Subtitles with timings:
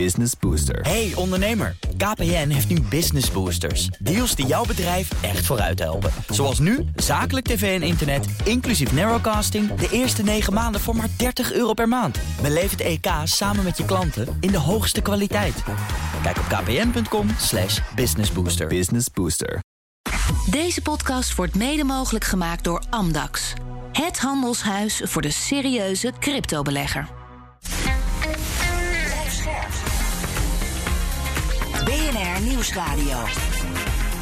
[0.00, 0.80] Business Booster.
[0.80, 3.86] Hey ondernemer, KPN heeft nu Business Boosters.
[3.86, 6.10] Deals die jouw bedrijf echt vooruit helpen.
[6.28, 9.74] Zoals nu, zakelijk tv en internet, inclusief narrowcasting...
[9.74, 12.18] de eerste 9 maanden voor maar 30 euro per maand.
[12.42, 15.62] Beleef het EK samen met je klanten in de hoogste kwaliteit.
[16.22, 18.66] Kijk op kpn.com slash businessbooster.
[18.66, 19.58] Business Booster.
[20.50, 23.52] Deze podcast wordt mede mogelijk gemaakt door Amdax.
[23.92, 27.08] Het handelshuis voor de serieuze cryptobelegger.
[32.48, 33.24] Nieuwsradio.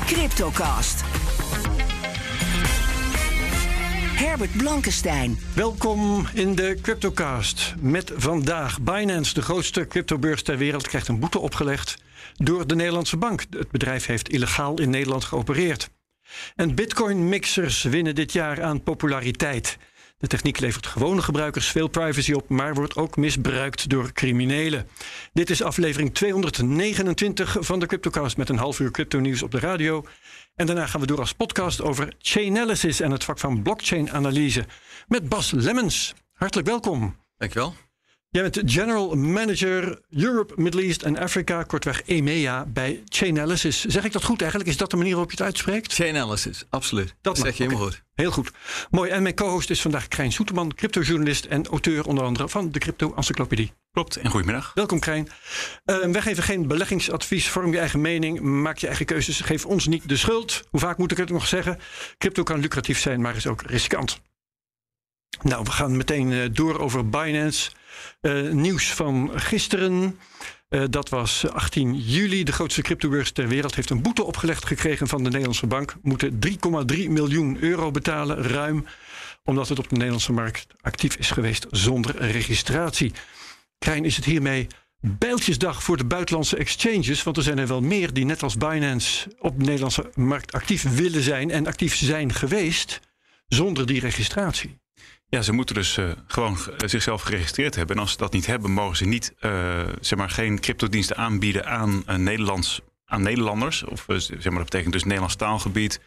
[0.07, 1.01] Cryptocast.
[4.15, 5.39] Herbert Blankenstein.
[5.55, 7.75] Welkom in de Cryptocast.
[7.81, 11.97] Met vandaag Binance, de grootste cryptobeurs ter wereld, krijgt een boete opgelegd
[12.35, 13.45] door de Nederlandse bank.
[13.51, 15.91] Het bedrijf heeft illegaal in Nederland geopereerd.
[16.57, 19.79] En bitcoin-mixers winnen dit jaar aan populariteit.
[20.23, 24.89] De techniek levert gewone gebruikers veel privacy op, maar wordt ook misbruikt door criminelen.
[25.33, 29.59] Dit is aflevering 229 van de Cryptocast met een half uur crypto nieuws op de
[29.59, 30.05] radio.
[30.55, 34.65] En daarna gaan we door als podcast over Chainalysis en het vak van blockchain-analyse
[35.09, 36.15] met Bas Lemmens.
[36.33, 37.17] Hartelijk welkom.
[37.37, 37.75] Dankjewel.
[38.33, 43.85] Jij bent General Manager Europe, Middle East en Africa, kortweg EMEA bij Chainalysis.
[43.85, 44.71] Zeg ik dat goed eigenlijk?
[44.71, 45.93] Is dat de manier waarop je het uitspreekt?
[45.93, 47.15] Chainalysis, absoluut.
[47.21, 48.03] Dat zeg je helemaal goed.
[48.15, 48.51] Heel goed.
[48.91, 49.11] Mooi.
[49.11, 53.15] En mijn co-host is vandaag Krijn Soeterman, cryptojournalist en auteur onder andere van de Crypto
[53.17, 53.73] Encyclopedie.
[53.91, 54.73] Klopt, en goedemiddag.
[54.75, 55.29] Welkom Krijn.
[55.85, 59.87] Uh, wij geven geen beleggingsadvies, vorm je eigen mening, maak je eigen keuzes, geef ons
[59.87, 60.63] niet de schuld.
[60.71, 61.79] Hoe vaak moet ik het nog zeggen?
[62.19, 64.21] Crypto kan lucratief zijn, maar is ook riskant.
[65.43, 67.71] Nou, we gaan meteen uh, door over Binance.
[68.21, 70.19] Uh, nieuws van gisteren.
[70.69, 72.45] Uh, dat was 18 juli.
[72.45, 75.95] De grootste cryptobeurs ter wereld heeft een boete opgelegd gekregen van de Nederlandse bank.
[76.03, 78.87] Moeten 3,3 miljoen euro betalen, ruim.
[79.45, 83.13] Omdat het op de Nederlandse markt actief is geweest zonder registratie.
[83.79, 84.67] Krijn, is het hiermee
[85.01, 87.23] bijltjesdag voor de buitenlandse exchanges?
[87.23, 90.95] Want er zijn er wel meer die net als Binance op de Nederlandse markt actief
[90.95, 93.01] willen zijn en actief zijn geweest
[93.49, 94.81] zonder die registratie.
[95.35, 97.97] Ja, ze moeten dus uh, gewoon zichzelf geregistreerd hebben.
[97.97, 101.67] En als ze dat niet hebben, mogen ze niet, uh, zeg maar, geen cryptodiensten aanbieden
[101.67, 103.85] aan, uh, Nederlands, aan Nederlanders.
[103.85, 106.01] Of zeg maar, dat betekent dus Nederlands taalgebied.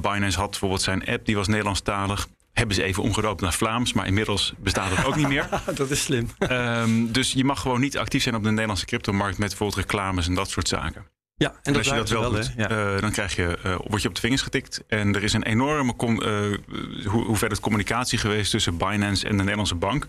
[0.00, 2.28] Binance had bijvoorbeeld zijn app, die was Nederlandstalig.
[2.52, 5.48] Hebben ze even omgedoopt naar Vlaams, maar inmiddels bestaat het ook niet meer.
[5.74, 6.30] dat is slim.
[6.38, 10.26] Um, dus je mag gewoon niet actief zijn op de Nederlandse cryptomarkt met bijvoorbeeld reclames
[10.26, 11.06] en dat soort zaken.
[11.40, 14.08] Ja, en, als je dat wel, wel doet, uh, dan krijg je, uh, word je
[14.08, 14.82] op de vingers getikt.
[14.86, 16.58] En er is een enorme com- uh,
[17.06, 20.06] hoe, hoeveelheid communicatie geweest tussen Binance en de Nederlandse bank.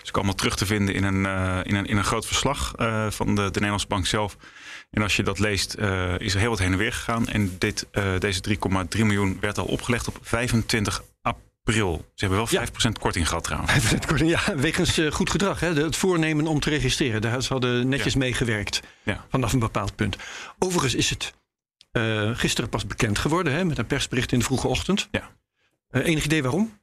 [0.00, 1.26] Dus ik allemaal terug te vinden in een,
[1.64, 2.72] in een, in een groot verslag
[3.08, 4.36] van de, de Nederlandse bank zelf.
[4.90, 5.74] En als je dat leest,
[6.18, 7.28] is er heel wat heen en weer gegaan.
[7.28, 7.86] En dit,
[8.18, 8.56] deze 3,3
[8.92, 11.51] miljoen werd al opgelegd op 25 april.
[11.64, 13.94] Ze hebben wel 5% korting gehad trouwens.
[13.94, 15.60] 5% korting, ja, wegens uh, goed gedrag.
[15.60, 15.72] Hè?
[15.72, 17.20] Het voornemen om te registreren.
[17.20, 18.18] Daar ze hadden netjes Ja.
[18.18, 19.26] meegewerkt Ja.
[19.30, 20.16] vanaf een bepaald punt.
[20.58, 21.32] Overigens is het
[21.92, 25.08] uh, gisteren pas bekend geworden hè, met een persbericht in de vroege ochtend.
[25.10, 25.30] Ja.
[25.90, 26.80] Uh, enig idee waarom?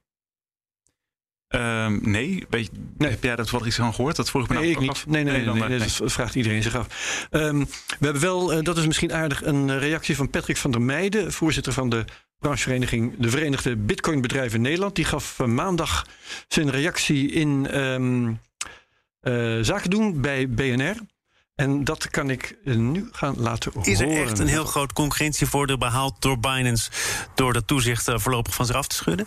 [1.54, 3.10] Um, nee, weet je, Nee.
[3.10, 4.16] heb jij dat wel iets van gehoord?
[4.16, 5.06] Dat vroeg ik me Nee, ik namelijk niet.
[5.06, 6.86] ook Nee, nee, nee, nee, eh, dat vraagt iedereen zich af.
[7.30, 7.58] Um,
[7.98, 11.32] we hebben wel, uh, dat is misschien aardig, een reactie van Patrick van der Meijden,
[11.32, 12.04] voorzitter van de
[12.40, 14.94] branchevereniging De Verenigde Bitcoinbedrijven Nederland.
[14.94, 16.06] Die gaf uh, maandag
[16.48, 18.40] zijn reactie in um,
[19.22, 20.96] uh, zaken doen bij BNR.
[21.54, 23.92] En dat kan ik uh, nu gaan laten horen.
[23.92, 26.90] Is er echt een heel groot concurrentievoordeel behaald door Binance...
[27.34, 29.26] door dat toezicht voorlopig van zich af te schudden?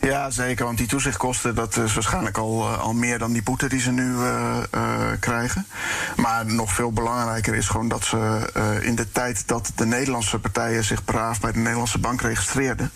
[0.00, 0.64] Ja, zeker.
[0.64, 3.90] Want die toezichtkosten, dat is waarschijnlijk al, uh, al meer dan die boete die ze
[3.90, 5.66] nu uh, uh, krijgen.
[6.16, 8.50] Maar nog veel belangrijker is gewoon dat ze
[8.82, 12.90] in de tijd dat de Nederlandse partijen zich braaf bij de Nederlandse bank registreerden,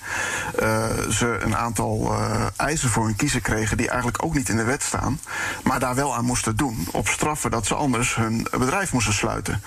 [1.10, 2.14] ze een aantal
[2.56, 5.20] eisen voor hun kiezen kregen die eigenlijk ook niet in de wet staan,
[5.64, 6.88] maar daar wel aan moesten doen.
[6.92, 9.62] Op straffen dat ze anders hun bedrijf moesten sluiten.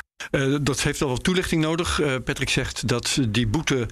[0.62, 2.02] Dat heeft al wat toelichting nodig.
[2.24, 3.88] Patrick zegt dat die boete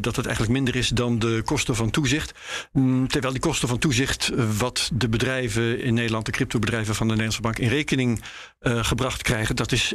[0.00, 2.32] dat het eigenlijk minder is dan de kosten van toezicht.
[2.72, 7.12] Mm, terwijl die kosten van toezicht, wat de bedrijven in Nederland, de cryptobedrijven van de
[7.12, 8.22] Nederlandse bank in rekening
[8.60, 9.92] gebracht krijgen, dat is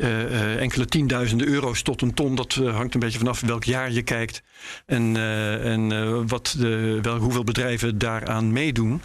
[0.57, 2.35] enkele tienduizenden euro's tot een ton.
[2.35, 4.41] Dat hangt een beetje vanaf welk jaar je kijkt
[4.85, 5.18] en,
[5.63, 9.01] en wat de, wel, hoeveel bedrijven daaraan meedoen.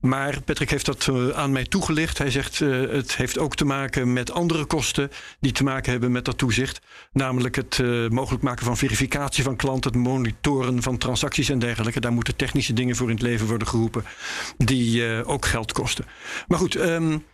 [0.00, 2.18] Maar Patrick heeft dat aan mij toegelicht.
[2.18, 5.10] Hij zegt het heeft ook te maken met andere kosten
[5.40, 6.80] die te maken hebben met dat toezicht.
[7.12, 12.00] Namelijk het mogelijk maken van verificatie van klanten, monitoren van transacties en dergelijke.
[12.00, 14.04] Daar moeten technische dingen voor in het leven worden geroepen,
[14.56, 16.04] die uh, ook geld kosten.
[16.46, 17.24] Maar goed, um,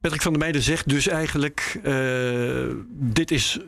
[0.00, 3.58] Patrick van der Meijden zegt dus eigenlijk: uh, dit is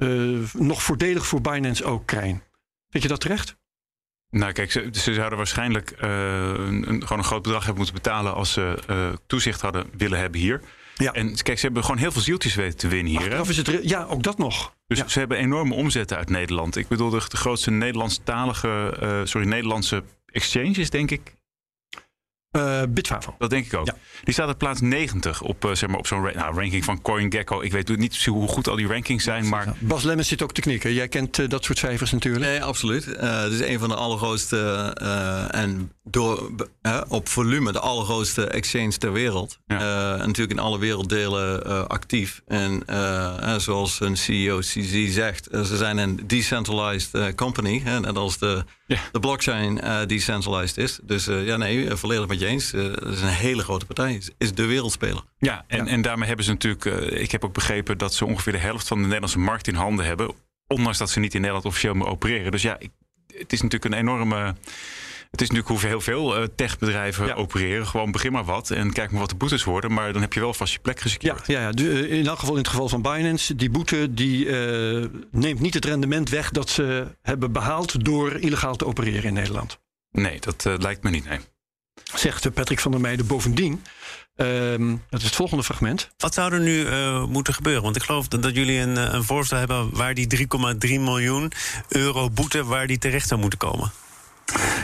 [0.52, 2.42] nog voordelig voor Binance ook, Krijn.
[2.90, 3.56] Vind je dat terecht?
[4.30, 8.52] Nou, kijk, ze, ze zouden waarschijnlijk een, gewoon een groot bedrag hebben moeten betalen als
[8.52, 10.60] ze toezicht hadden willen hebben hier.
[10.98, 11.12] Ja.
[11.12, 13.20] En kijk, ze hebben gewoon heel veel zieltjes weten te winnen hier.
[13.20, 13.78] Achteraf is het...
[13.82, 14.74] Ja, ook dat nog.
[14.86, 15.08] Dus Ja.
[15.08, 16.76] ze hebben enorme omzetten uit Nederland.
[16.76, 21.34] Ik bedoel, de, de grootste Nederlandstalige, eh, sorry, Nederlandse exchange is denk ik,
[22.50, 23.34] Eh Bitfavo.
[23.38, 23.86] dat denk ik ook.
[23.86, 23.94] Ja.
[24.24, 27.02] Die staat op plaats 90 op, eh, zeg maar, op zo'n ra- nou, ranking van
[27.02, 27.60] CoinGecko.
[27.60, 30.60] Ik weet niet hoe goed al die rankings zijn, maar Bas Lemmens zit ook te
[30.60, 30.92] knikken.
[30.92, 32.44] Jij kent eh, dat soort cijfers natuurlijk.
[32.44, 33.12] Nee, absoluut.
[33.14, 36.50] Eh, het is een van de allergrootste eh, en door,
[37.08, 39.58] op volume de allergrootste exchange ter wereld.
[39.66, 39.78] Ja.
[39.80, 42.42] Eh, en natuurlijk in alle werelddelen eh, actief.
[42.46, 42.82] En
[43.60, 47.80] zoals een CEO CZ zegt, ze zijn een decentralized eh, company.
[47.84, 48.98] Hè, net als de, Ja.
[49.12, 50.98] de blockchain eh, decentralized is.
[51.02, 52.72] Dus eh, ja, nee, volledig met je eens.
[52.72, 54.14] Eh, Het is een hele grote partij.
[54.14, 55.22] Is, is de wereldspeler.
[55.38, 56.84] Ja, en, en daarmee hebben ze natuurlijk.
[56.84, 59.74] eh, ik heb ook begrepen dat ze ongeveer de helft van de Nederlandse markt in
[59.74, 60.30] handen hebben.
[60.66, 62.50] Ondanks dat ze niet in Nederland officieel meer opereren.
[62.50, 62.90] Dus ja, ik,
[63.36, 64.54] het is natuurlijk een enorme.
[65.30, 67.34] Het is natuurlijk hoe heel veel eh, techbedrijven Ja.
[67.34, 67.86] opereren.
[67.86, 69.92] Gewoon begin maar wat en kijk maar wat de boetes worden.
[69.92, 71.46] Maar dan heb je wel vast je plek Ja, gesecured.
[71.46, 71.70] ja, ja.
[72.06, 75.84] In elk geval in het geval van Binance, die boete die eh, neemt niet het
[75.84, 79.78] rendement weg dat ze hebben behaald door illegaal te opereren in Nederland.
[80.10, 81.24] Nee, dat lijkt me niet.
[81.28, 81.38] Nee.
[82.14, 83.84] Zegt eh, Patrick van der Meijden bovendien.
[84.36, 86.10] ehm, dat is het volgende fragment.
[86.16, 87.82] Wat zou er nu eh, moeten gebeuren?
[87.82, 91.52] Want ik geloof dat, dat jullie een, eh, een voorstel hebben waar die 3,3 miljoen
[91.88, 93.92] euro boete waar die terecht zou moeten komen.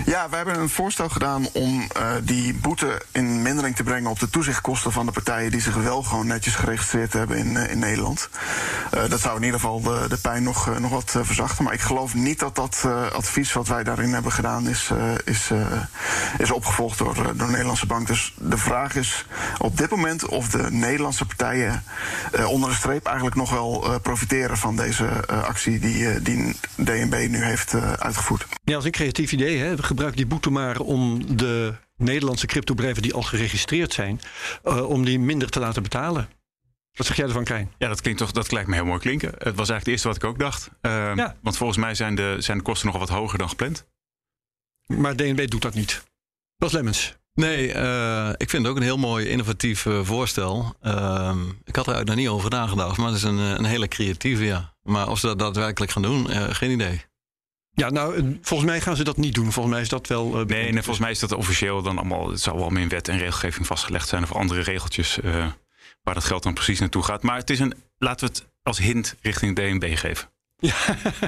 [0.06, 4.18] Ja, we hebben een voorstel gedaan om eh, die boete in mindering te brengen op
[4.18, 7.78] de toezichtkosten van de partijen die zich wel gewoon netjes geregistreerd hebben in, eh, in
[7.78, 8.28] Nederland.
[8.90, 11.64] Eh, dat zou in ieder geval de, de pijn nog, nog wat verzachten.
[11.64, 14.90] Maar ik geloof niet dat dat advies wat wij daarin hebben gedaan is,
[15.24, 15.50] is,
[16.38, 18.06] is opgevolgd door, door de Nederlandse bank.
[18.06, 19.26] Dus de vraag is
[19.58, 21.84] op dit moment of de Nederlandse partijen
[22.46, 27.74] onder de streep eigenlijk nog wel profiteren van deze actie die, die DNB nu heeft
[27.98, 28.46] uitgevoerd.
[28.64, 29.53] Ja, is een creatief idee.
[29.58, 29.82] Hè?
[29.82, 34.20] Gebruik die boete maar om de Nederlandse cryptobedrijven die al geregistreerd zijn,
[34.62, 36.28] eh, om die minder te laten betalen.
[36.92, 37.72] Wat zeg jij ervan, Krijn?
[37.78, 39.28] Ja, dat klinkt toch, dat lijkt me heel mooi klinken.
[39.28, 40.70] Het was eigenlijk het eerste wat ik ook dacht.
[40.80, 41.36] Ehm, Ja.
[41.42, 43.86] Want volgens mij zijn de, zijn de kosten nogal wat hoger dan gepland.
[44.86, 46.02] Maar DNB doet dat niet.
[46.56, 47.14] Bas Lemmens.
[47.34, 50.74] Nee, eh, ik vind het ook een heel mooi innovatief eh, voorstel.
[50.80, 53.88] Ehm, ik had er eigenlijk nog niet over nagedacht, maar het is een, een hele
[53.88, 54.74] creatieve, ja.
[54.82, 57.04] Maar of ze dat daadwerkelijk gaan doen, geen idee.
[57.74, 59.52] Ja, nou, eh, volgens mij gaan ze dat niet doen.
[59.52, 60.40] Volgens mij is dat wel.
[60.40, 62.30] eh, Nee, nee, volgens mij is dat officieel dan allemaal.
[62.30, 64.22] Het zal wel meer in wet en regelgeving vastgelegd zijn.
[64.22, 65.46] Of andere regeltjes eh,
[66.02, 67.22] waar dat geld dan precies naartoe gaat.
[67.22, 67.74] Maar het is een.
[67.98, 70.28] Laten we het als hint richting DNB geven.
[70.58, 70.74] Ja,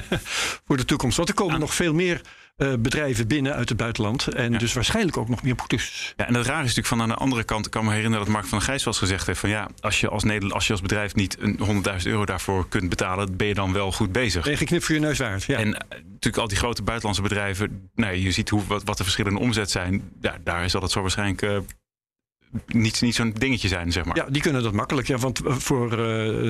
[0.66, 1.16] voor de toekomst.
[1.16, 2.20] Want er komen nog veel meer
[2.56, 4.26] eh, bedrijven binnen uit het buitenland.
[4.26, 4.58] En Ja.
[4.58, 6.14] dus waarschijnlijk ook nog meer boetes.
[6.16, 7.66] Ja, en het rare is natuurlijk van aan de andere kant.
[7.66, 9.68] Ik kan me herinneren dat Mark van der Gijs wel eens gezegd heeft: van ja,
[9.80, 13.36] als je als, Nederland, als je als bedrijf niet een 100.000 euro daarvoor kunt betalen,
[13.36, 14.42] ben je dan wel goed bezig.
[14.42, 15.44] Ben je geknipt voor je neus waard.
[15.44, 15.58] Ja.
[15.58, 19.02] En eh, natuurlijk al die grote buitenlandse bedrijven, nou, je ziet hoe, wat, wat de
[19.02, 20.10] verschillende omzet zijn.
[20.20, 21.58] Ja, daar zal het zo waarschijnlijk eh,
[22.66, 24.16] niet, niet zo'n dingetje zijn, zeg maar.
[24.16, 25.06] Ja, die kunnen dat makkelijk.
[25.06, 25.96] Ja, want voor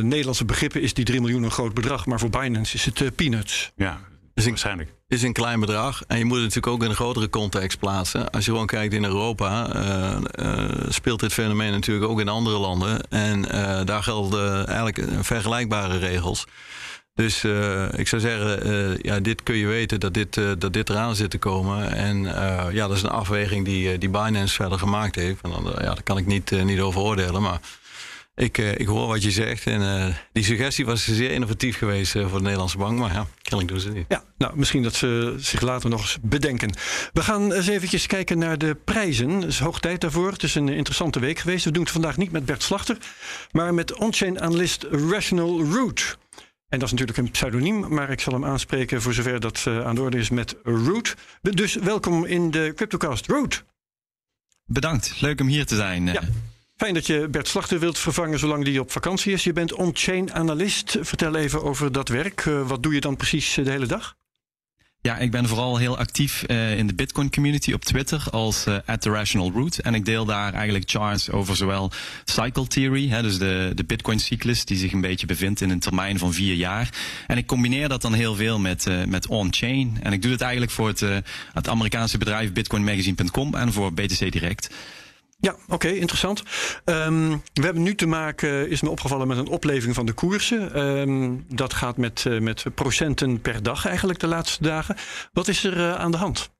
[0.04, 2.06] Nederlandse begrippen is die 3 miljoen een groot bedrag.
[2.06, 3.72] Maar voor Binance is het peanuts.
[3.76, 4.00] Ja,
[4.44, 4.90] Ik- waarschijnlijk.
[5.08, 6.02] is een klein bedrag.
[6.06, 8.30] En je moet het natuurlijk ook in een grotere context plaatsen.
[8.30, 12.58] Als je gewoon kijkt in Europa, eh, eh, speelt dit fenomeen natuurlijk ook in andere
[12.58, 13.00] landen.
[13.10, 16.46] En eh, daar gelden eigenlijk vergelijkbare regels.
[17.14, 17.44] Dus
[17.96, 21.38] ik zou zeggen, ja, dit kun je weten dat dit, dat dit eraan zit te
[21.38, 21.90] komen.
[21.92, 22.22] En
[22.72, 25.40] ja, dat is een afweging die, die Binance verder gemaakt heeft.
[25.42, 27.42] En dan, ja, daar kan ik niet, niet over oordelen.
[27.42, 27.60] Maar
[28.36, 29.66] ik, eh, ik hoor wat je zegt.
[29.66, 32.98] En eh, die suggestie was zeer innovatief geweest eh, voor de Nederlandse bank.
[32.98, 34.06] Maar ja, kennelijk doen ze het niet.
[34.08, 36.72] Ja, nou, misschien dat ze zich later nog eens bedenken.
[37.12, 39.30] We gaan eens eventjes kijken naar de prijzen.
[39.30, 40.32] Het is hoog tijd daarvoor.
[40.32, 41.64] Het is een interessante week geweest.
[41.64, 42.98] We doen het vandaag niet met Bert Slachter,
[43.52, 46.16] maar met on-chain analyst Rational Root.
[46.68, 49.86] En dat is natuurlijk een pseudoniem, maar ik zal hem aanspreken voor zover dat eh,
[49.86, 51.14] aan de orde is met Root.
[51.42, 53.64] Dus welkom in de CryptoCast, Root.
[54.64, 56.06] Bedankt, leuk om hier te zijn.
[56.06, 56.22] Ja.
[56.76, 59.44] Fijn dat je Bert Slachter wilt vervangen zolang die op vakantie is.
[59.44, 60.96] Je bent on-chain analyst.
[61.00, 62.46] Vertel even over dat werk.
[62.46, 64.16] Eh, wat doe je dan precies eh, de hele dag?
[65.00, 69.00] Ja, ik ben vooral heel actief eh, in de Bitcoin community op Twitter als at
[69.00, 69.78] the rational root.
[69.78, 71.90] En ik deel daar eigenlijk charts over zowel
[72.24, 75.80] cycle theory, hè, dus de, de Bitcoin cyclus die zich een beetje bevindt in een
[75.80, 76.90] termijn van vier jaar.
[77.26, 79.98] En ik combineer dat dan heel veel met, met on-chain.
[80.02, 81.00] En ik doe het eigenlijk voor het,
[81.52, 84.68] het Amerikaanse bedrijf bitcoinmagazine.com en voor BTC Direct.
[85.38, 86.42] Ja, oké, interessant.
[86.84, 90.74] Ehm, we hebben nu te maken, is me opgevallen, met een opleving van de koersen.
[90.74, 94.96] Ehm, dat gaat met, eh, met procenten per dag eigenlijk de laatste dagen.
[95.32, 96.54] Wat is er eh, aan de hand?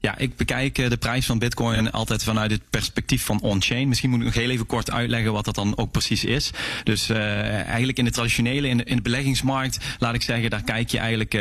[0.00, 3.88] Ja, ik bekijk de prijs van Bitcoin altijd vanuit het perspectief van on-chain.
[3.88, 6.50] Misschien moet ik nog heel even kort uitleggen wat dat dan ook precies is.
[6.84, 10.88] Dus eigenlijk in de traditionele, in de, in de, beleggingsmarkt, laat ik zeggen, daar kijk
[10.88, 11.38] je eigenlijk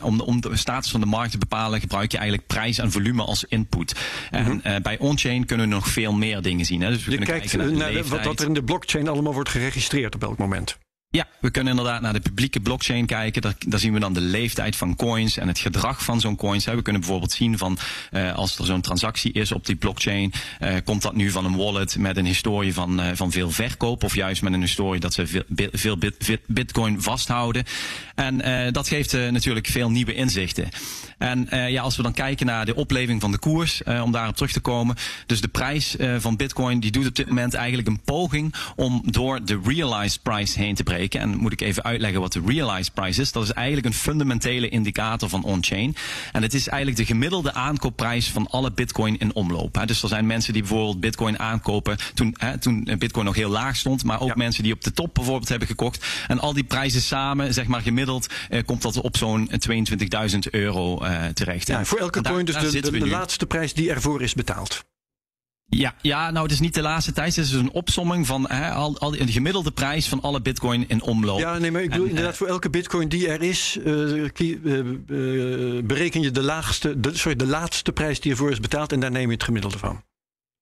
[0.00, 3.22] om, om de status van de markt te bepalen, gebruik je eigenlijk prijs en volume
[3.22, 3.94] als input.
[4.30, 4.82] En mhm.
[4.82, 6.80] bij on-chain kunnen we nog veel meer dingen zien.
[6.80, 6.88] Hè.
[6.88, 9.34] Dus we je kunnen kijkt kijken naar, naar wat, wat er in de blockchain allemaal
[9.34, 10.78] wordt geregistreerd op elk moment.
[11.12, 13.42] Ja, we kunnen inderdaad naar de publieke blockchain kijken.
[13.42, 16.64] Daar, zien we dan de leeftijd van coins en het gedrag van zo'n coins.
[16.64, 17.78] We kunnen bijvoorbeeld zien van
[18.10, 21.56] uh, als er zo'n transactie is op die blockchain, uh, komt dat nu van een
[21.56, 25.14] wallet met een historie van, uh, van veel verkoop of juist met een historie dat
[25.14, 27.64] ze veel, veel bit, bitcoin vasthouden.
[28.20, 30.68] En dat geeft natuurlijk veel nieuwe inzichten.
[31.18, 34.52] En ja, als we dan kijken naar de opleving van de koers, om daarop terug
[34.52, 34.96] te komen.
[35.26, 39.44] Dus de prijs van bitcoin die doet op dit moment eigenlijk een poging om door
[39.44, 41.20] de realized price heen te breken.
[41.20, 43.32] En moet ik even uitleggen wat de realized price is.
[43.32, 45.96] Dat is eigenlijk een fundamentele indicator van on-chain.
[46.32, 49.82] En het is eigenlijk de gemiddelde aankoopprijs van alle bitcoin in omloop.
[49.86, 53.76] Dus er zijn mensen die bijvoorbeeld bitcoin aankopen toen, hè, toen bitcoin nog heel laag
[53.76, 54.04] stond.
[54.04, 56.06] Maar ook mensen die op de top bijvoorbeeld hebben gekocht.
[56.28, 58.08] En al die prijzen samen, zeg maar gemiddeld,
[58.48, 61.66] eh, komt dat op zo'n 22.000 euro eh, terecht.
[61.66, 64.84] Ja, voor elke coin dus de, de, de laatste prijs die ervoor is betaald.
[65.70, 67.36] Ja, ja, nou het is niet de laatste tijd.
[67.36, 70.84] Het is dus een opsomming van hè, al, al de gemiddelde prijs van alle bitcoin
[70.88, 71.38] in omloop.
[71.38, 73.84] Ja, nee, maar ik bedoel inderdaad voor elke bitcoin die er is, uh,
[75.84, 79.10] bereken je de, laagste, de, sorry, de laatste prijs die ervoor is betaald en daar
[79.10, 80.02] neem je het gemiddelde van.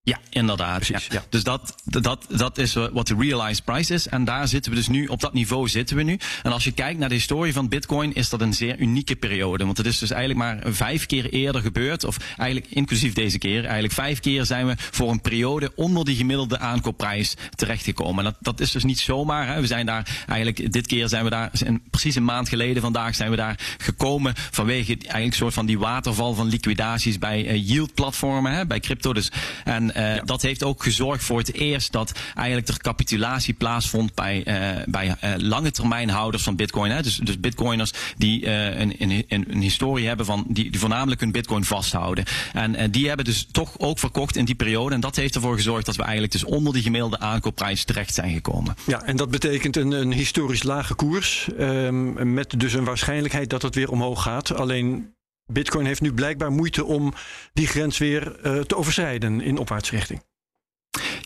[0.03, 0.87] Ja, inderdaad.
[0.87, 1.01] ja.
[1.29, 4.09] Dus dat, dat, dat is wat de realized price is.
[4.09, 6.19] En daar zitten we dus nu, op dat niveau zitten we nu.
[6.43, 9.65] En als je kijkt naar de historie van Bitcoin, is dat een zeer unieke periode.
[9.65, 12.05] Want het is dus eigenlijk maar vijf keer eerder gebeurd.
[12.05, 13.65] Of eigenlijk inclusief deze keer.
[13.65, 18.25] Eigenlijk vijf keer zijn we voor een periode onder die gemiddelde aankoopprijs terechtgekomen.
[18.25, 19.47] En dat, dat is dus niet zomaar.
[19.47, 19.61] Hè.
[19.61, 21.51] We zijn daar eigenlijk, dit keer zijn we daar,
[21.91, 24.35] precies een maand geleden vandaag zijn we daar gekomen.
[24.51, 28.81] Vanwege eigenlijk een soort van die waterval van liquidaties bij uh, yield platformen, hè, bij
[28.81, 29.13] crypto.
[29.13, 29.31] Dus,
[29.65, 34.43] en uh, Dat heeft ook gezorgd voor het eerst dat eigenlijk er capitulatie plaatsvond bij,
[34.47, 36.91] uh, bij uh, lange termijnhouders van bitcoin.
[36.91, 37.03] Hè?
[37.03, 41.65] Dus, dus bitcoiners die een, een, een, historie hebben van die, die voornamelijk hun bitcoin
[41.65, 42.25] vasthouden.
[42.53, 44.95] En die hebben dus toch ook verkocht in die periode.
[44.95, 48.33] En dat heeft ervoor gezorgd dat we eigenlijk dus onder die gemiddelde aankoopprijs terecht zijn
[48.33, 48.77] gekomen.
[48.87, 51.49] Ja, en dat betekent een, een historisch lage koers.
[51.59, 54.55] Um, met dus een waarschijnlijkheid dat het weer omhoog gaat.
[54.55, 55.13] Alleen
[55.53, 57.13] Bitcoin heeft nu blijkbaar moeite om
[57.53, 60.23] die grens weer uh, te overschrijden in opwaartsrichting.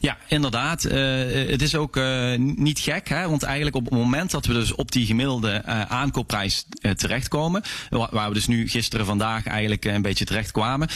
[0.02, 0.84] Ja, inderdaad.
[0.84, 0.92] Uh,
[1.50, 3.28] het is ook uh, niet gek, hè?
[3.28, 6.66] want eigenlijk op het moment dat we dus op die gemiddelde uh, aankoopprijs
[6.96, 10.88] terechtkomen, waar we dus nu gisteren, vandaag eigenlijk een beetje terecht kwamen,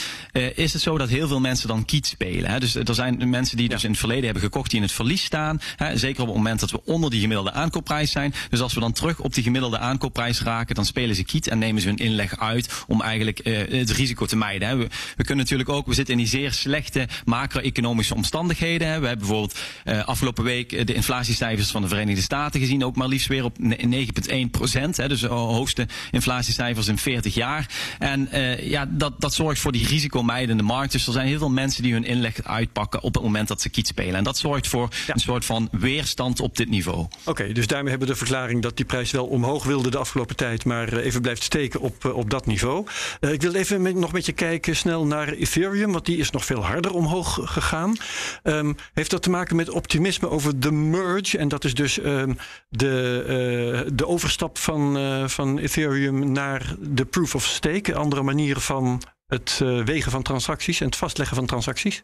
[0.55, 2.49] is het zo dat heel veel mensen dan kiet spelen.
[2.49, 2.59] Hè?
[2.59, 5.23] Dus er zijn mensen die dus in het verleden hebben gekocht die in het verlies
[5.23, 5.61] staan.
[5.75, 5.97] Hè?
[5.97, 8.33] Zeker op het moment dat we onder die gemiddelde aankoopprijs zijn.
[8.49, 11.59] Dus als we dan terug op die gemiddelde aankoopprijs raken, dan spelen ze kiet en
[11.59, 14.67] nemen ze hun inleg uit om eigenlijk het risico te mijden.
[14.67, 14.75] Hè?
[14.75, 14.87] We,
[15.17, 18.87] we, kunnen natuurlijk ook, we zitten in die zeer slechte macro-economische omstandigheden.
[18.87, 18.96] Hè?
[19.01, 22.85] We hebben bijvoorbeeld uh, afgelopen week eh, de inflatiecijfers van de Verenigde Staten gezien.
[22.85, 24.95] Ook maar liefst weer op 9,1 procent.
[24.95, 27.69] Dus de hoogste inflatiecijfers in 40 jaar.
[27.99, 30.91] En uh, ja, dat, dat zorgt voor die risicomijdende markt.
[30.91, 33.69] Dus er zijn heel veel mensen die hun inleg uitpakken op het moment dat ze
[33.69, 34.15] kiet spelen.
[34.15, 35.13] En dat zorgt voor ja.
[35.13, 36.99] een soort van weerstand op dit niveau.
[36.99, 39.97] Oké, okay, dus daarmee hebben we de verklaring dat die prijs wel omhoog wilde de
[39.97, 42.85] afgelopen tijd, maar even blijft steken op, op dat niveau.
[43.21, 46.31] Uh, ik wil even met, nog met je kijken snel naar Ethereum, want die is
[46.31, 47.95] nog veel harder omhoog gegaan.
[48.43, 51.37] Um, heeft dat te maken met optimisme over de merge.
[51.37, 52.23] En dat is dus uh,
[52.69, 57.95] de, uh, de overstap van, uh, van Ethereum naar de proof of stake.
[57.95, 62.03] Andere manieren van het eh, wegen van transacties en het vastleggen van transacties.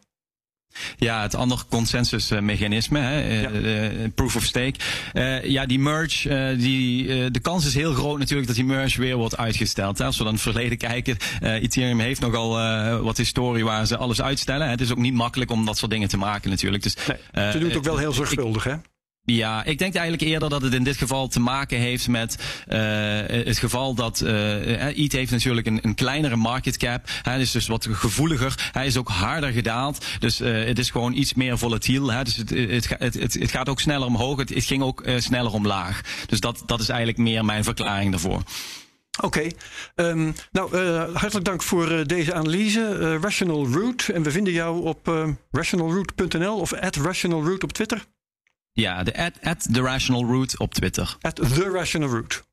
[0.96, 3.50] Ja, het andere consensusmechanisme, hè, ja.
[3.50, 4.74] uh, proof of stake.
[5.14, 9.00] Uh, ja, die merge, uh, die, de kans is heel groot natuurlijk dat die merge
[9.00, 9.98] weer wordt uitgesteld.
[9.98, 10.04] Hè.
[10.04, 12.50] Als we dan het verleden kijken, Ethereum heeft nogal
[13.02, 14.68] wat historie waar ze alles uitstellen.
[14.68, 16.82] Het is ook niet makkelijk om dat soort dingen te maken natuurlijk.
[16.82, 16.96] Dus,
[17.32, 18.74] nee, ze doen het ook wel heel zorgvuldig, hè?
[19.26, 22.36] Ja, ik denk eigenlijk eerder dat het in dit geval te maken heeft met
[22.68, 22.76] uh,
[23.44, 27.08] het geval dat uh, ETH heeft natuurlijk een, een kleinere market cap.
[27.22, 28.70] Hij is dus wat gevoeliger.
[28.72, 30.06] Hij is ook harder gedaald.
[30.18, 32.12] Dus uh, het is gewoon iets meer volatiel.
[32.12, 32.24] Hè.
[32.24, 34.38] Dus het, het, het, het, gaat ook sneller omhoog.
[34.38, 36.00] Het, ging ook sneller omlaag.
[36.26, 38.42] Dus dat, dat is eigenlijk meer mijn verklaring daarvoor.
[39.20, 39.48] Oké,
[39.94, 40.76] um, nou
[41.12, 43.18] hartelijk dank voor deze analyse.
[43.18, 44.08] Rational Root.
[44.08, 48.04] En we vinden jou op rationalroot.nl of at rationalroot op Twitter.
[48.74, 51.16] Ja, de at, at The Rational Root op Twitter.
[51.20, 52.44] At The Rational Root.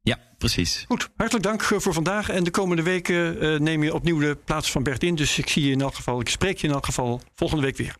[0.00, 0.84] Ja, precies.
[0.88, 2.28] Goed, hartelijk dank eh, voor vandaag.
[2.28, 5.14] En de komende weken uh, neem je opnieuw de plaats van Bert in.
[5.14, 7.76] Dus ik zie je in elk geval, ik spreek je in elk geval volgende week
[7.76, 7.96] weer.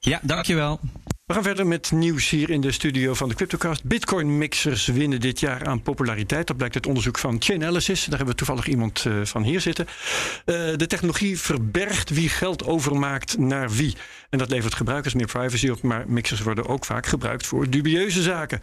[0.00, 0.80] Ja, dankjewel.
[1.26, 3.84] We gaan verder met nieuws hier in de studio van de Cryptocast.
[3.84, 6.46] Bitcoin mixers winnen dit jaar aan populariteit.
[6.46, 8.00] Dat blijkt uit onderzoek van Chainalysis.
[8.00, 9.86] Daar hebben we toevallig iemand uh, van hier zitten.
[9.86, 13.96] Uh, de technologie verbergt wie geld overmaakt naar wie.
[14.30, 15.82] En dat levert gebruikers meer privacy op.
[15.82, 18.62] Maar mixers worden ook vaak gebruikt voor dubieuze zaken.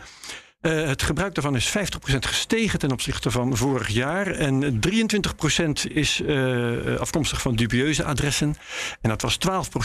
[0.62, 1.72] Uh, het gebruik daarvan is 50%
[2.20, 4.28] gestegen ten opzichte van vorig jaar.
[4.28, 8.56] En 23% is uh, afkomstig van dubieuze adressen.
[9.01, 9.38] En dat was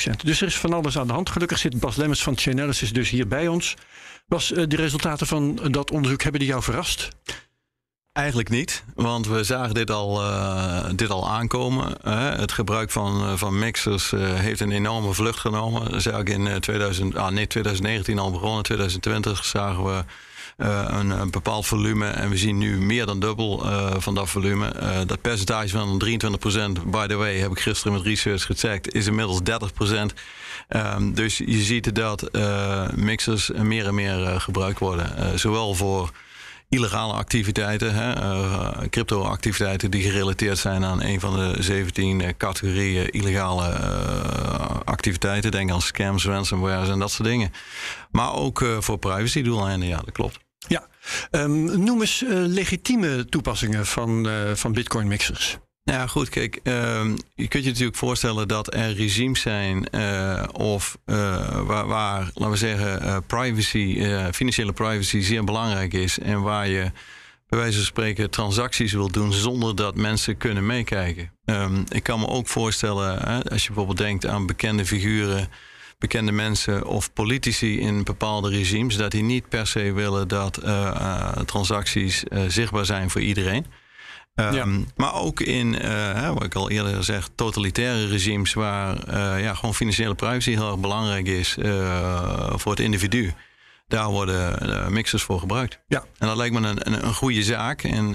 [0.08, 0.10] 12%.
[0.24, 1.30] Dus er is van alles aan de hand.
[1.30, 3.74] Gelukkig zit Bas Lemmens van Chainalysis dus hier bij ons.
[4.26, 7.08] Bas, uh, de resultaten van dat onderzoek, hebben die jou verrast?
[8.12, 10.22] Eigenlijk niet, want we zagen dit al,
[10.96, 11.96] dit al aankomen.
[12.04, 15.80] Uh, het gebruik van, van mixers heeft een enorme vlucht genomen.
[15.80, 18.56] Dat is eigenlijk in 2000, ah, nee, 2019 al begonnen.
[18.56, 20.04] In 2020 zagen we
[20.56, 22.06] een, een, bepaald volume.
[22.06, 24.74] En we zien nu meer dan dubbel uh, van dat volume.
[24.82, 29.06] Uh, dat percentage van 23%, by the way, heb ik gisteren met research gecheckt, is
[29.06, 30.14] inmiddels 30%.
[30.68, 32.30] Um, dus je ziet dat
[32.94, 35.38] mixers meer en meer gebruikt worden.
[35.38, 36.10] zowel voor
[36.68, 43.72] illegale activiteiten, hè, crypto-activiteiten die gerelateerd zijn aan een van de 17 categorieën illegale
[44.84, 45.50] activiteiten.
[45.50, 47.52] Denk aan scams, ransomware en dat soort dingen.
[48.10, 50.43] Maar ook voor privacy-doeleinden, ja, dat klopt.
[50.68, 50.86] Ja,
[51.30, 55.58] um, noem eens legitieme toepassingen van, van Bitcoin-mixers.
[55.84, 56.74] Nou ja, goed, kijk, uh,
[57.34, 61.16] je kunt je natuurlijk voorstellen dat er regimes zijn uh, of uh,
[61.60, 64.02] waar, waar, laten we zeggen, uh, privacy,
[64.32, 66.90] financiële privacy zeer belangrijk is en waar je
[67.48, 71.32] bij wijze van spreken transacties wil doen zonder dat mensen kunnen meekijken.
[71.44, 75.48] Um, ik kan me ook voorstellen, hè, als je bijvoorbeeld denkt aan bekende figuren,
[76.04, 80.60] bekende mensen of politici in bepaalde regimes, dat die niet per se willen dat
[81.46, 83.66] transacties zichtbaar zijn voor iedereen.
[84.34, 84.66] Um, ja.
[84.96, 89.74] Maar ook in, uh, wat ik al eerder zeg, totalitaire regimes waar uh, ja, gewoon
[89.74, 93.34] financiële privacy heel erg belangrijk is uh, voor het individu.
[93.88, 95.78] Daar worden mixers voor gebruikt.
[95.88, 96.04] Ja.
[96.18, 97.82] En dat lijkt me een, een, een goede zaak.
[97.82, 98.14] En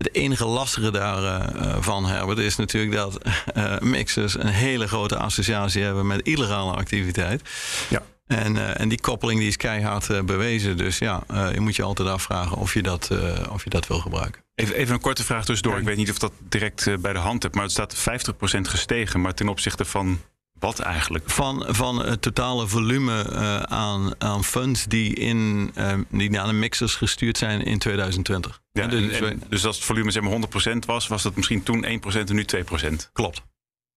[0.00, 3.18] het enige lastige daarvan, Herbert, is natuurlijk dat
[3.80, 7.42] mixers een hele grote associatie hebben met illegale activiteit.
[7.88, 8.02] Ja.
[8.26, 10.76] En, uh, en die koppeling die is keihard uh, bewezen.
[10.76, 13.10] Dus ja, uh, je moet je altijd afvragen of je dat,
[13.50, 14.42] of je dat wil gebruiken.
[14.54, 15.78] Even, even een korte vraag tussendoor.
[15.78, 19.20] Ik weet niet of dat direct bij de hand hebt, maar het staat 50% gestegen.
[19.20, 20.20] Maar ten opzichte van
[20.60, 21.30] wat eigenlijk?
[21.30, 23.36] Van, van het totale volume
[23.66, 25.72] aan, aan funds die, in,
[26.08, 28.60] die naar de mixers gestuurd zijn in 2020.
[28.72, 31.62] Ja, en, dus, en, dus als het volume zeg maar 100% was, was dat misschien
[31.62, 33.12] toen 1% en nu 2%?
[33.12, 33.42] Klopt.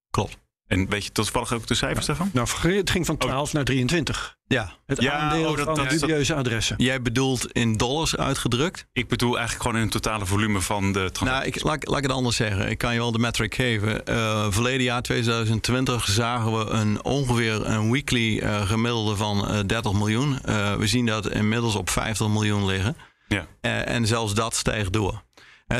[0.09, 0.37] Klopt.
[0.67, 2.29] En weet je toevallig ook de cijfers daarvan?
[2.33, 3.53] Nou, het ging van 12 oh.
[3.53, 4.37] naar 23.
[4.47, 4.73] Ja.
[4.85, 6.75] Het ja, aandeel oh, dat, van dat, dubieuze adressen.
[6.77, 8.85] Jij bedoelt in dollars uitgedrukt?
[8.93, 11.23] Ik bedoel eigenlijk gewoon in het totale volume van de transacties.
[11.25, 12.69] Nou, ik, laat, laat ik het anders zeggen.
[12.69, 14.01] Ik kan je wel de metric geven.
[14.09, 19.93] Uh, verleden jaar 2020 zagen we een, ongeveer een weekly uh, gemiddelde van uh, 30
[19.93, 20.39] miljoen.
[20.45, 22.97] Uh, we zien dat inmiddels op 50 miljoen liggen.
[23.27, 23.47] Ja.
[23.61, 25.23] Uh, en zelfs dat stijgt door.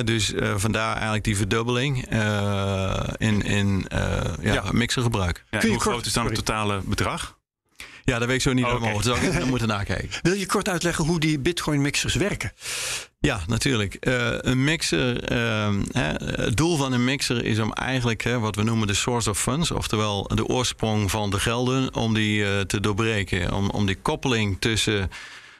[0.02, 4.00] Dus uh, vandaar eigenlijk die verdubbeling uh, in, in uh,
[4.42, 4.64] ja, ja.
[4.72, 5.44] mixergebruik.
[5.52, 7.38] Ja, hoe groot is dan het totale bedrag?
[8.06, 8.90] Ja, dat weet ik zo niet oh, helemaal.
[8.90, 9.04] Okay.
[9.04, 10.20] Dat zou ik even moeten nakijken.
[10.22, 12.52] Wil je kort uitleggen hoe die bitcoin mixers werken?
[13.20, 13.98] Ja, natuurlijk.
[14.40, 15.34] een mixer,
[15.92, 19.30] hè, het doel van een mixer is om eigenlijk hè, wat we noemen de source
[19.30, 23.54] of funds, oftewel de oorsprong van de gelden, om die te doorbreken.
[23.54, 25.10] Om, om die koppeling tussen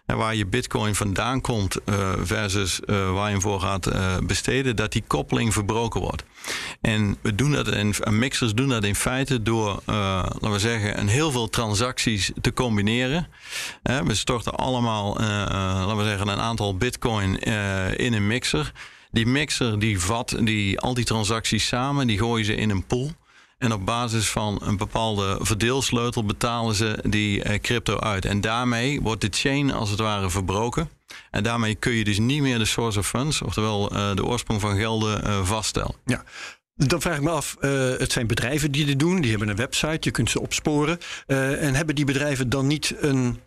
[0.06, 4.18] en waar je bitcoin vandaan komt uh, versus uh, waar je hem voor gaat uh,
[4.18, 6.24] besteden, dat die koppeling verbroken wordt.
[6.82, 11.08] En we doen dat in, mixers doen dat in feite door, laten we zeggen, een
[11.08, 13.28] heel veel transacties te combineren.
[13.84, 17.40] we storten allemaal, laten we zeggen, een aantal bitcoin
[17.98, 18.72] in een mixer.
[19.12, 23.12] Die mixer die vat die, al die transacties samen, die gooien ze in een pool.
[23.58, 28.26] En op basis van een bepaalde verdeelsleutel betalen ze die uh, crypto uit.
[28.26, 30.90] En daarmee wordt de chain als het ware verbroken.
[31.32, 34.62] En daarmee kun je dus niet meer de source of funds, oftewel uh, de oorsprong
[34.62, 35.96] van gelden, uh, vaststellen.
[36.06, 36.24] Ja.
[36.76, 37.56] Dan vraag ik me af,
[37.98, 41.00] het zijn bedrijven die dit doen, die hebben een website, je kunt ze opsporen.
[41.28, 43.40] en hebben die bedrijven dan niet een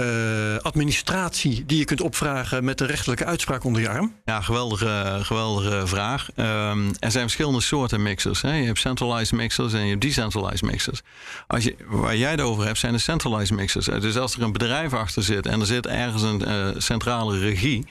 [0.00, 4.14] uh, administratie die je kunt opvragen met een rechterlijke uitspraak onder je arm?
[4.24, 6.28] Ja, geweldige, geweldige vraag.
[6.36, 8.42] Um, er zijn verschillende soorten mixers.
[8.42, 8.54] Hè.
[8.54, 11.00] Je hebt centralized mixers en je hebt decentralized mixers.
[11.46, 13.86] Als je, waar jij het over hebt, zijn de centralized mixers.
[13.86, 17.86] Dus als er een bedrijf achter zit en er zit ergens een uh, centrale regie,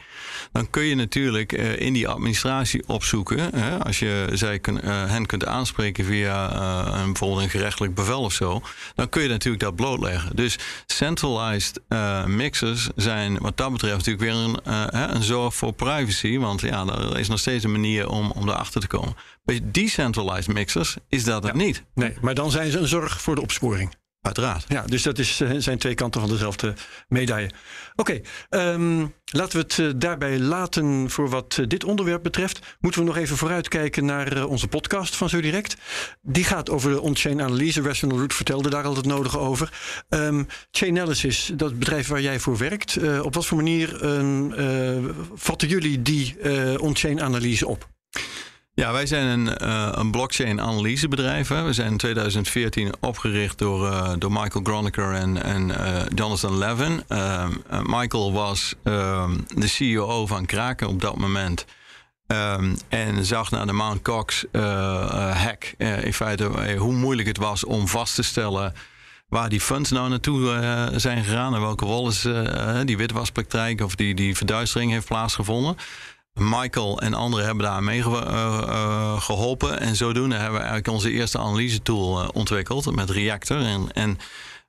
[0.51, 3.55] dan kun je natuurlijk in die administratie opzoeken.
[3.55, 6.55] Hè, als je zij kun, hen kunt aanspreken via
[6.95, 8.61] een, bijvoorbeeld een gerechtelijk bevel of zo,
[8.95, 10.35] dan kun je natuurlijk dat blootleggen.
[10.35, 15.73] Dus centralized uh, mixers zijn wat dat betreft natuurlijk weer een, uh, een zorg voor
[15.73, 16.37] privacy.
[16.37, 19.15] Want ja, er is nog steeds een manier om, om daarachter te komen.
[19.43, 21.63] Bij decentralized mixers is dat het ja.
[21.63, 21.83] niet.
[21.93, 23.95] Nee, maar dan zijn ze een zorg voor de opsporing.
[24.21, 24.65] Uiteraard.
[24.67, 26.73] Ja, dus dat is, eh, zijn twee kanten van dezelfde
[27.07, 27.49] medaille.
[27.95, 32.59] Oké, ehm, laten we het eh, daarbij laten voor wat eh, dit onderwerp betreft.
[32.79, 35.75] Moeten we nog even vooruitkijken naar onze podcast van Zo Direct.
[36.21, 37.81] Die gaat over de on-chain analyse.
[37.81, 39.73] Rational Root vertelde daar al het nodige over.
[40.09, 42.97] Ehm Chainalysis, dat bedrijf waar jij voor werkt.
[43.21, 47.89] op wat voor manier ehm, eh, vatten jullie die eh, on-chain analyse op?
[48.81, 51.47] Ja, wij zijn een, eh, een blockchain analysebedrijf.
[51.47, 51.63] Hè.
[51.63, 57.03] We zijn in 2014 opgericht door, eh, door Michael Gronecker en, en eh, Jonathan Levin.
[57.07, 61.65] Ehm, eh, Michael was ehm, de CEO van Kraken op dat moment.
[62.27, 64.45] Ehm, en zag naar de Mount Cox
[65.31, 68.73] hack in feite hoe moeilijk het was om vast te stellen
[69.27, 70.59] waar die funds nou naartoe
[70.95, 72.27] zijn gegaan en welke rol is
[72.85, 75.75] die witwaspraktijk of die, die verduistering heeft plaatsgevonden.
[76.33, 79.79] Michael en anderen hebben daar mee eh, eh, geholpen.
[79.79, 83.57] En zodoende hebben we eigenlijk onze eerste analyse tool eh, ontwikkeld met Reactor.
[83.57, 84.17] En, en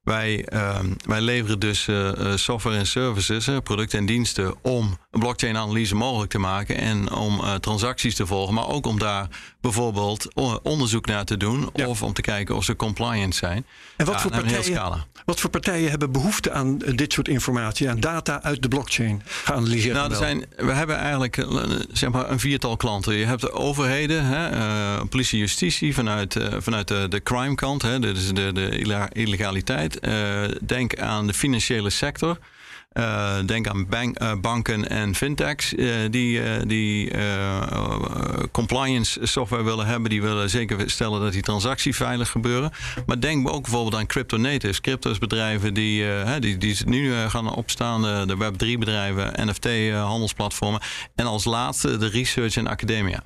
[0.03, 1.88] wij, ehm, wij leveren dus
[2.35, 7.40] software en services, producten en diensten, om een blockchain analyse mogelijk te maken en om
[7.40, 9.29] eh, transacties te volgen, maar ook om daar
[9.61, 11.87] bijvoorbeeld o- onderzoek naar te doen Ja.
[11.87, 13.66] of om te kijken of ze compliant zijn.
[13.96, 17.88] En wat, Ja, voor partijen, wat voor partijen hebben behoefte aan eh, dit soort informatie,
[17.90, 19.94] aan data uit de blockchain geanalyseerd?
[19.94, 21.46] Nou, er zijn, we hebben eigenlijk eh,
[21.92, 23.14] zeg maar een viertal klanten.
[23.14, 27.83] Je hebt de overheden, hè, eh, politie, justitie vanuit, eh, vanuit de, de crime kant,
[27.83, 28.79] hè, dus de, de
[29.12, 30.01] illegaliteit.
[30.01, 32.38] Eh, denk aan de financiële sector.
[32.92, 37.11] Eh, denk aan bank- eh, banken en fintechs eh, die, die
[38.50, 40.11] compliance software willen hebben.
[40.11, 42.70] Die willen zeker stellen dat die transacties veilig gebeuren.
[43.07, 44.81] Maar denk ook bijvoorbeeld aan crypto natives.
[44.81, 46.05] Cryptos bedrijven die,
[46.40, 48.02] die, die nu gaan opstaan.
[48.02, 50.81] De, de Web3 bedrijven, NFT handelsplatformen.
[51.14, 53.24] En als laatste de research en academia.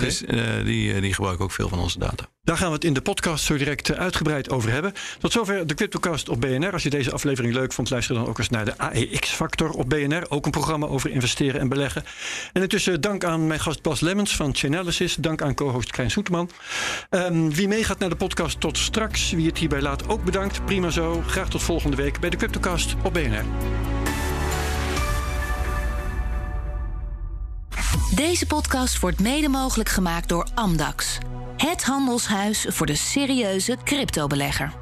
[0.00, 2.28] Dus, eh, die, eh, die gebruiken ook veel van onze data.
[2.42, 4.92] Daar gaan we het in de podcast zo direct eh, uitgebreid over hebben.
[5.18, 6.72] Tot zover de CryptoCast op BNR.
[6.72, 10.26] Als je deze aflevering leuk vond, luister dan ook eens naar de AEX-factor op BNR.
[10.28, 12.04] Ook een programma over investeren en beleggen.
[12.52, 15.14] En intussen dank aan mijn gast Bas Lemmens van Chainalysis.
[15.14, 16.50] Dank aan co-host Krijn Soeterman.
[17.10, 20.64] Ehm, wie meegaat naar de podcast tot straks, wie het hierbij laat, ook bedankt.
[20.64, 21.22] Prima zo.
[21.26, 23.44] Graag tot volgende week bij de CryptoCast op BNR.
[28.14, 31.18] Deze podcast wordt mede mogelijk gemaakt door Amdax.
[31.56, 34.72] Het handelshuis voor de serieuze cryptobelegger.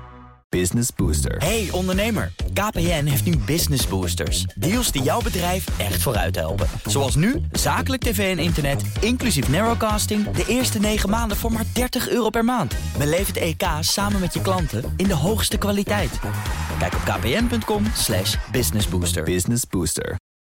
[0.49, 1.37] Business Booster.
[1.37, 4.42] Hey ondernemer, KPN heeft nu Business Boosters.
[4.42, 6.68] Deals die jouw bedrijf echt vooruit helpen.
[6.85, 10.31] Zoals nu, zakelijk tv en internet, inclusief narrowcasting...
[10.31, 12.75] de eerste 9 maanden voor maar 30 euro per maand.
[12.99, 16.18] Beleef het EK samen met je klanten in de hoogste kwaliteit.
[16.79, 19.23] Kijk op kpn.com slash businessbooster.
[19.23, 20.16] Business Booster.